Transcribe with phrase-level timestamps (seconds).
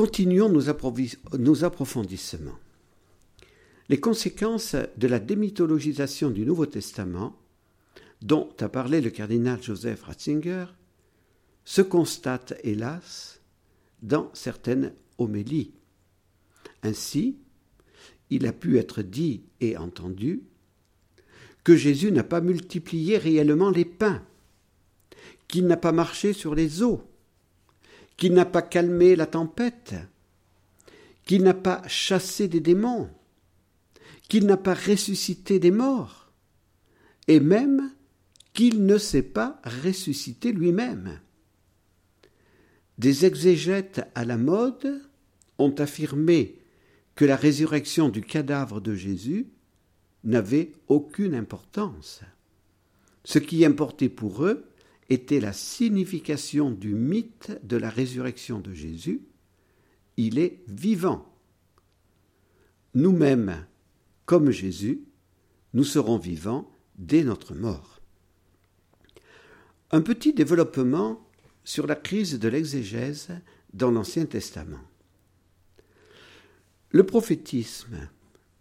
[0.00, 0.70] Continuons nos,
[1.64, 2.58] approfondissements.
[3.90, 7.36] Les conséquences de la démythologisation du Nouveau Testament,
[8.22, 10.64] dont a parlé le cardinal Joseph Ratzinger,
[11.66, 13.42] se constatent, hélas,
[14.00, 15.74] dans certaines homélies.
[16.82, 17.36] Ainsi,
[18.30, 20.44] il a pu être dit et entendu
[21.62, 24.24] que Jésus n'a pas multiplié réellement les pains,
[25.46, 27.09] qu'il n'a pas marché sur les eaux,
[28.20, 29.94] qu'il n'a pas calmé la tempête,
[31.24, 33.08] qu'il n'a pas chassé des démons,
[34.28, 36.30] qu'il n'a pas ressuscité des morts,
[37.28, 37.90] et même
[38.52, 41.18] qu'il ne s'est pas ressuscité lui-même.
[42.98, 45.00] Des exégètes à la mode
[45.56, 46.58] ont affirmé
[47.14, 49.46] que la résurrection du cadavre de Jésus
[50.24, 52.20] n'avait aucune importance.
[53.24, 54.69] Ce qui importait pour eux
[55.10, 59.22] était la signification du mythe de la résurrection de Jésus.
[60.16, 61.26] Il est vivant.
[62.94, 63.66] Nous-mêmes,
[64.24, 65.02] comme Jésus,
[65.74, 68.00] nous serons vivants dès notre mort.
[69.90, 71.26] Un petit développement
[71.64, 73.28] sur la crise de l'exégèse
[73.72, 74.80] dans l'Ancien Testament.
[76.90, 78.08] Le prophétisme,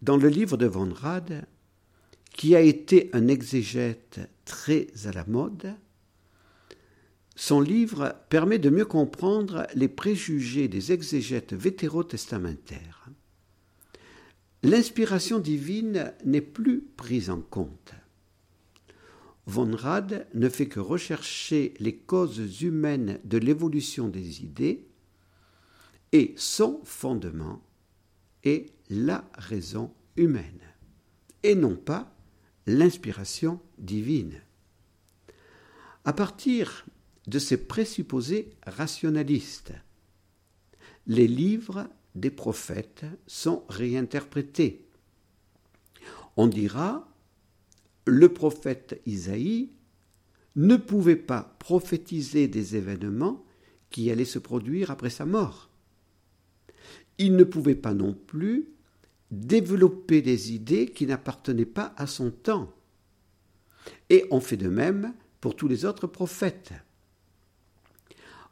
[0.01, 1.47] dans le livre de Von Rad,
[2.31, 5.75] qui a été un exégète très à la mode,
[7.39, 13.07] son livre permet de mieux comprendre les préjugés des exégètes vétérotestamentaires.
[14.61, 17.93] L'inspiration divine n'est plus prise en compte.
[19.45, 24.85] Von Rad ne fait que rechercher les causes humaines de l'évolution des idées
[26.11, 27.61] et son fondement
[28.43, 30.59] est la raison humaine
[31.43, 32.13] et non pas
[32.67, 34.41] l'inspiration divine.
[36.03, 36.85] À partir
[37.29, 39.73] de ces présupposés rationalistes.
[41.05, 44.87] Les livres des prophètes sont réinterprétés.
[46.37, 47.07] On dira,
[48.07, 49.69] le prophète Isaïe
[50.55, 53.45] ne pouvait pas prophétiser des événements
[53.91, 55.69] qui allaient se produire après sa mort.
[57.19, 58.69] Il ne pouvait pas non plus
[59.29, 62.73] développer des idées qui n'appartenaient pas à son temps.
[64.09, 66.73] Et on fait de même pour tous les autres prophètes.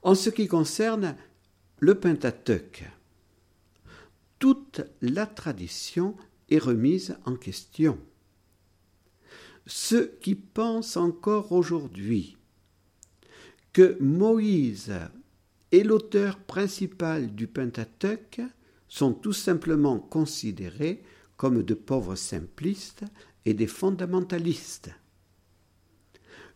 [0.07, 1.17] En ce qui concerne
[1.79, 2.85] le Pentateuque,
[4.39, 6.15] toute la tradition
[6.49, 7.99] est remise en question.
[9.65, 12.37] Ceux qui pensent encore aujourd'hui
[13.73, 14.93] que Moïse
[15.73, 18.39] est l'auteur principal du Pentateuque
[18.87, 21.03] sont tout simplement considérés
[21.35, 23.03] comme de pauvres simplistes
[23.43, 24.89] et des fondamentalistes.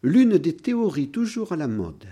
[0.03, 2.07] L'une des théories toujours à la mode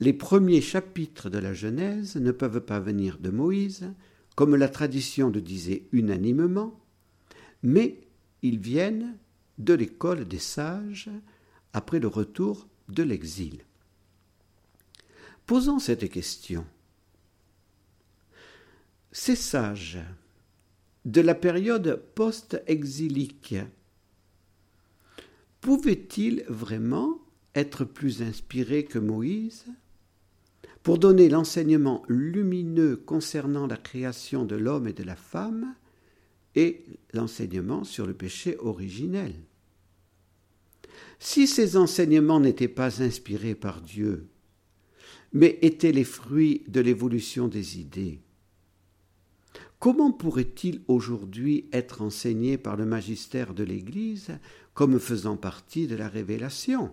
[0.00, 3.92] les premiers chapitres de la Genèse ne peuvent pas venir de Moïse,
[4.34, 6.80] comme la tradition le disait unanimement,
[7.62, 8.00] mais
[8.42, 9.16] ils viennent
[9.58, 11.10] de l'école des sages
[11.72, 13.64] après le retour de l'exil.
[15.46, 16.66] Posons cette question.
[19.12, 20.00] Ces sages
[21.04, 23.54] de la période post-exilique
[25.60, 27.20] pouvaient-ils vraiment
[27.54, 29.66] être plus inspirés que Moïse
[30.84, 35.74] pour donner l'enseignement lumineux concernant la création de l'homme et de la femme
[36.54, 36.84] et
[37.14, 39.34] l'enseignement sur le péché originel.
[41.18, 44.28] Si ces enseignements n'étaient pas inspirés par Dieu,
[45.32, 48.20] mais étaient les fruits de l'évolution des idées,
[49.78, 54.38] comment pourraient-ils aujourd'hui être enseignés par le magistère de l'Église
[54.74, 56.92] comme faisant partie de la révélation?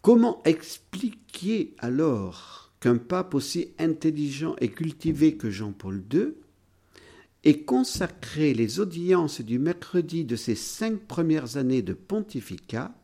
[0.00, 6.34] Comment expliquer alors qu'un pape aussi intelligent et cultivé que Jean-Paul II
[7.44, 12.94] ait consacré les audiences du mercredi de ses cinq premières années de pontificat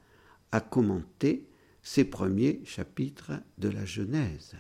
[0.53, 1.47] à commenter
[1.83, 4.57] ses premiers chapitres de la Genèse?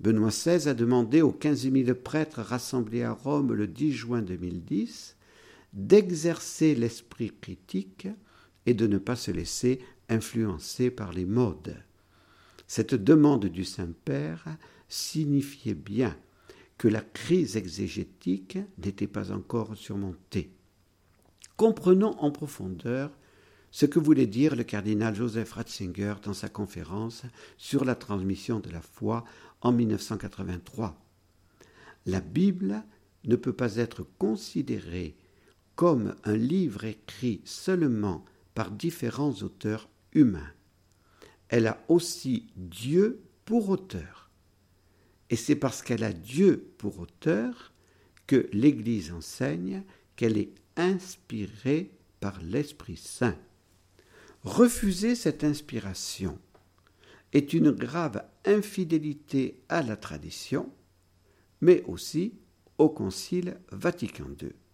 [0.00, 5.16] Benoît XVI a demandé aux quinze mille prêtres rassemblés à Rome le 10 juin 2010
[5.72, 8.08] d'exercer l'esprit critique
[8.66, 11.76] et de ne pas se laisser influencé par les modes.
[12.66, 14.44] Cette demande du Saint-Père
[14.88, 16.16] signifiait bien
[16.78, 20.50] que la crise exégétique n'était pas encore surmontée.
[21.56, 23.10] Comprenons en profondeur
[23.70, 27.22] ce que voulait dire le cardinal Joseph Ratzinger dans sa conférence
[27.56, 29.24] sur la transmission de la foi
[29.60, 30.96] en 1983.
[32.06, 32.82] La Bible
[33.24, 35.16] ne peut pas être considérée
[35.76, 38.24] comme un livre écrit seulement
[38.54, 40.50] par différents auteurs humain.
[41.48, 44.30] Elle a aussi Dieu pour auteur.
[45.28, 47.72] et c'est parce qu'elle a Dieu pour auteur
[48.26, 49.82] que l'Église enseigne
[50.16, 51.90] qu'elle est inspirée
[52.20, 53.36] par l'Esprit Saint.
[54.42, 56.38] Refuser cette inspiration
[57.32, 60.72] est une grave infidélité à la tradition,
[61.60, 62.34] mais aussi
[62.78, 64.52] au Concile Vatican II.